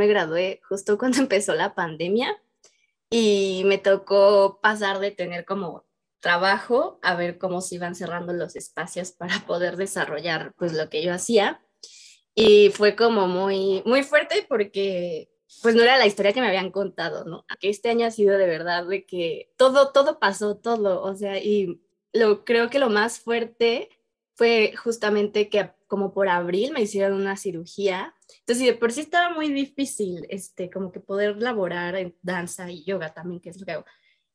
[0.00, 2.42] me gradué justo cuando empezó la pandemia
[3.10, 5.84] y me tocó pasar de tener como
[6.20, 11.02] trabajo a ver cómo se iban cerrando los espacios para poder desarrollar pues lo que
[11.02, 11.60] yo hacía.
[12.34, 15.30] Y fue como muy, muy fuerte porque
[15.62, 17.44] pues no era la historia que me habían contado, ¿no?
[17.58, 21.38] Que este año ha sido de verdad de que todo, todo pasó, todo, o sea,
[21.38, 21.82] y
[22.12, 23.90] lo, creo que lo más fuerte
[24.34, 28.14] fue justamente que como por abril me hicieron una cirugía.
[28.40, 32.84] Entonces, de por sí estaba muy difícil, este, como que poder laborar en danza y
[32.84, 33.84] yoga también, que es lo que hago.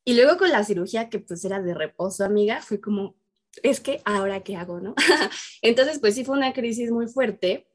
[0.04, 3.16] Y luego con la cirugía que pues era de reposo, amiga, fue como,
[3.64, 4.96] es que ahora qué hago, ¿no?
[5.62, 7.68] Entonces, pues sí fue una crisis muy fuerte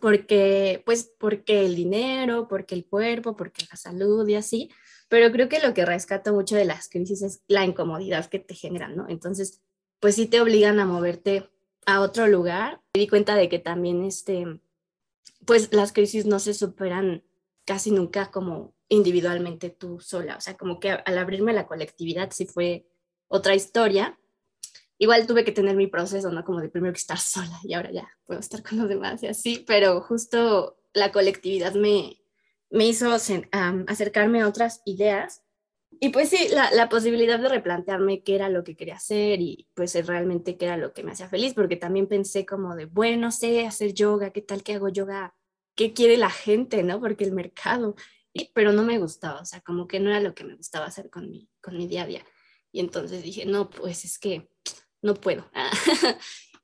[0.00, 4.70] porque, pues, porque el dinero, porque el cuerpo, porque la salud y así,
[5.08, 8.54] pero creo que lo que rescato mucho de las crisis es la incomodidad que te
[8.54, 9.06] generan, ¿no?
[9.08, 9.62] Entonces,
[10.00, 11.50] pues sí te obligan a moverte
[11.86, 12.80] a otro lugar.
[12.94, 14.60] Me di cuenta de que también, este,
[15.44, 17.24] pues las crisis no se superan
[17.64, 22.46] casi nunca como individualmente tú sola, o sea, como que al abrirme la colectividad sí
[22.46, 22.86] fue
[23.28, 24.18] otra historia.
[24.96, 26.44] Igual tuve que tener mi proceso, ¿no?
[26.44, 29.26] Como de primero que estar sola y ahora ya puedo estar con los demás y
[29.26, 32.20] así, pero justo la colectividad me,
[32.70, 35.42] me hizo acercarme a otras ideas
[36.00, 39.68] y pues sí, la, la, posibilidad de replantearme qué era lo que quería hacer y
[39.74, 43.30] pues realmente qué era lo que me hacía feliz, porque también pensé como de, bueno,
[43.32, 45.34] sé hacer yoga, qué tal que hago yoga,
[45.74, 47.00] qué quiere la gente, ¿no?
[47.00, 47.96] Porque el mercado,
[48.54, 51.10] pero no me gustaba, o sea, como que no era lo que me gustaba hacer
[51.10, 52.24] con mi, con mi día a día.
[52.70, 54.48] Y entonces dije, no, pues es que
[55.02, 55.50] no puedo.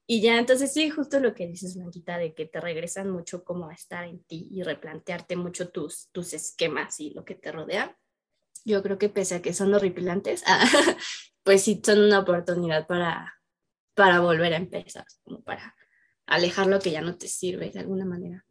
[0.06, 3.68] y ya, entonces sí, justo lo que dices, Blanquita, de que te regresan mucho como
[3.68, 7.96] a estar en ti y replantearte mucho tus, tus esquemas y lo que te rodea
[8.64, 10.42] yo creo que pese a que son horripilantes,
[11.42, 13.34] pues sí son una oportunidad para,
[13.94, 15.74] para volver a empezar, como para
[16.26, 18.44] alejar lo que ya no te sirve de alguna manera.